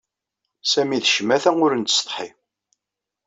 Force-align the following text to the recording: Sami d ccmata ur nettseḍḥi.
Sami 0.71 0.97
d 1.03 1.05
ccmata 1.09 1.51
ur 1.65 1.71
nettseḍḥi. 1.75 2.27